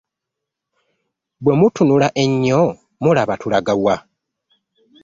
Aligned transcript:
Bwe 1.43 1.53
mutunula 1.59 2.07
ennyo 2.23 2.61
mulaba 3.03 3.35
tulaga 3.41 3.73
wa? 3.83 3.95